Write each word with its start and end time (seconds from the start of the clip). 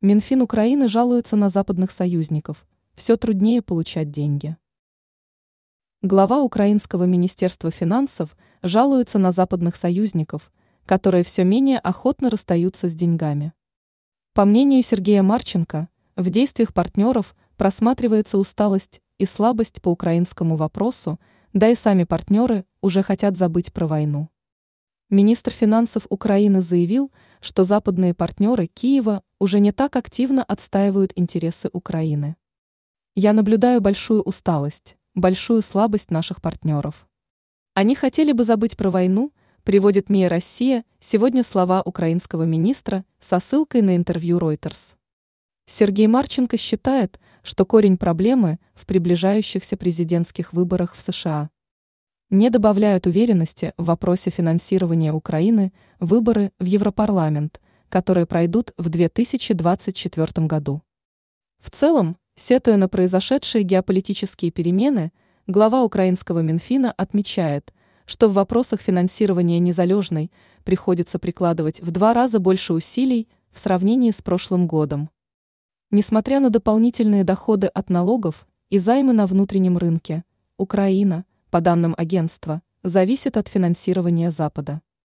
Минфин 0.00 0.42
Украины 0.42 0.86
жалуется 0.86 1.34
на 1.34 1.48
западных 1.48 1.90
союзников. 1.90 2.64
Все 2.94 3.16
труднее 3.16 3.62
получать 3.62 4.12
деньги. 4.12 4.56
Глава 6.02 6.40
Украинского 6.40 7.02
министерства 7.02 7.72
финансов 7.72 8.36
жалуется 8.62 9.18
на 9.18 9.32
западных 9.32 9.74
союзников, 9.74 10.52
которые 10.86 11.24
все 11.24 11.42
менее 11.42 11.80
охотно 11.80 12.30
расстаются 12.30 12.88
с 12.88 12.94
деньгами. 12.94 13.52
По 14.34 14.44
мнению 14.44 14.84
Сергея 14.84 15.24
Марченко, 15.24 15.88
в 16.14 16.30
действиях 16.30 16.72
партнеров 16.72 17.34
просматривается 17.56 18.38
усталость 18.38 19.02
и 19.18 19.26
слабость 19.26 19.82
по 19.82 19.88
украинскому 19.88 20.54
вопросу, 20.54 21.18
да 21.52 21.70
и 21.70 21.74
сами 21.74 22.04
партнеры 22.04 22.66
уже 22.82 23.02
хотят 23.02 23.36
забыть 23.36 23.72
про 23.72 23.88
войну. 23.88 24.28
Министр 25.10 25.52
финансов 25.52 26.06
Украины 26.10 26.60
заявил, 26.60 27.10
что 27.40 27.64
западные 27.64 28.12
партнеры 28.12 28.66
Киева 28.66 29.22
уже 29.38 29.58
не 29.58 29.72
так 29.72 29.96
активно 29.96 30.44
отстаивают 30.44 31.12
интересы 31.16 31.70
Украины. 31.72 32.36
Я 33.14 33.32
наблюдаю 33.32 33.80
большую 33.80 34.20
усталость, 34.20 34.98
большую 35.14 35.62
слабость 35.62 36.10
наших 36.10 36.42
партнеров. 36.42 37.08
Они 37.72 37.94
хотели 37.94 38.32
бы 38.32 38.44
забыть 38.44 38.76
про 38.76 38.90
войну, 38.90 39.32
приводит 39.62 40.10
МИА 40.10 40.28
«Россия» 40.28 40.84
сегодня 41.00 41.42
слова 41.42 41.80
украинского 41.82 42.42
министра 42.42 43.06
со 43.18 43.40
ссылкой 43.40 43.80
на 43.80 43.96
интервью 43.96 44.38
Reuters. 44.38 44.94
Сергей 45.64 46.06
Марченко 46.06 46.58
считает, 46.58 47.18
что 47.42 47.64
корень 47.64 47.96
проблемы 47.96 48.58
в 48.74 48.84
приближающихся 48.84 49.78
президентских 49.78 50.52
выборах 50.52 50.94
в 50.94 51.00
США 51.00 51.48
не 52.30 52.50
добавляют 52.50 53.06
уверенности 53.06 53.72
в 53.78 53.84
вопросе 53.84 54.30
финансирования 54.30 55.14
Украины 55.14 55.72
выборы 55.98 56.52
в 56.58 56.64
Европарламент, 56.66 57.60
которые 57.88 58.26
пройдут 58.26 58.72
в 58.76 58.90
2024 58.90 60.46
году. 60.46 60.82
В 61.58 61.70
целом, 61.70 62.18
сетуя 62.36 62.76
на 62.76 62.88
произошедшие 62.88 63.64
геополитические 63.64 64.50
перемены, 64.50 65.10
глава 65.46 65.82
украинского 65.82 66.40
Минфина 66.40 66.92
отмечает, 66.92 67.72
что 68.04 68.28
в 68.28 68.34
вопросах 68.34 68.82
финансирования 68.82 69.58
незалежной 69.58 70.30
приходится 70.64 71.18
прикладывать 71.18 71.80
в 71.80 71.90
два 71.90 72.12
раза 72.12 72.40
больше 72.40 72.74
усилий 72.74 73.26
в 73.50 73.58
сравнении 73.58 74.10
с 74.10 74.20
прошлым 74.20 74.66
годом. 74.66 75.08
Несмотря 75.90 76.40
на 76.40 76.50
дополнительные 76.50 77.24
доходы 77.24 77.68
от 77.68 77.88
налогов 77.88 78.46
и 78.68 78.76
займы 78.78 79.14
на 79.14 79.26
внутреннем 79.26 79.78
рынке, 79.78 80.24
Украина– 80.58 81.24
по 81.50 81.60
данным 81.60 81.94
агентства, 81.96 82.62
зависит 82.82 83.36
от 83.36 83.48
финансирования 83.48 84.30
Запада. 84.30 84.80